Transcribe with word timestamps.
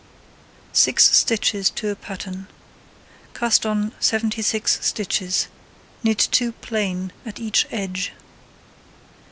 Six 0.73 1.15
stitches 1.15 1.69
to 1.69 1.89
a 1.89 1.95
pattern. 1.95 2.47
Cast 3.35 3.67
on 3.67 3.91
76 3.99 4.83
stitches, 4.83 5.47
knit 6.01 6.27
2 6.31 6.53
plain 6.53 7.11
at 7.23 7.39
each 7.39 7.67
edge. 7.69 8.11